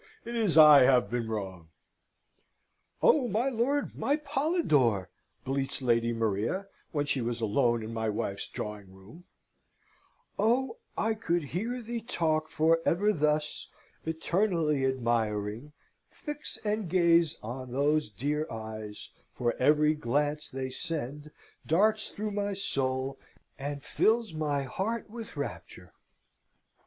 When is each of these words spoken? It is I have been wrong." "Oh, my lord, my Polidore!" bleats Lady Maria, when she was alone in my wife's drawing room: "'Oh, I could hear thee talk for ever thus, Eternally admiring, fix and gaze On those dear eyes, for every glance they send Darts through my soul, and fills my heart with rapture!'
It 0.25 0.35
is 0.35 0.57
I 0.57 0.81
have 0.81 1.11
been 1.11 1.29
wrong." 1.29 1.67
"Oh, 3.03 3.27
my 3.27 3.49
lord, 3.49 3.95
my 3.95 4.15
Polidore!" 4.15 5.09
bleats 5.45 5.79
Lady 5.83 6.11
Maria, 6.11 6.65
when 6.91 7.05
she 7.05 7.21
was 7.21 7.39
alone 7.39 7.83
in 7.83 7.93
my 7.93 8.09
wife's 8.09 8.47
drawing 8.47 8.91
room: 8.91 9.25
"'Oh, 10.39 10.77
I 10.97 11.13
could 11.13 11.43
hear 11.43 11.83
thee 11.83 12.01
talk 12.01 12.47
for 12.49 12.79
ever 12.83 13.13
thus, 13.13 13.67
Eternally 14.03 14.87
admiring, 14.87 15.71
fix 16.09 16.57
and 16.65 16.89
gaze 16.89 17.37
On 17.43 17.71
those 17.71 18.09
dear 18.09 18.51
eyes, 18.51 19.11
for 19.35 19.53
every 19.59 19.93
glance 19.93 20.49
they 20.49 20.71
send 20.71 21.29
Darts 21.67 22.09
through 22.09 22.31
my 22.31 22.53
soul, 22.55 23.19
and 23.59 23.83
fills 23.83 24.33
my 24.33 24.63
heart 24.63 25.11
with 25.11 25.37
rapture!' 25.37 25.93